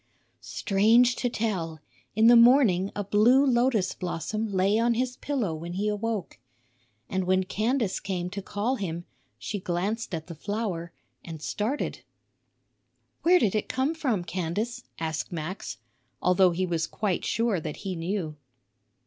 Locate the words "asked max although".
14.97-16.49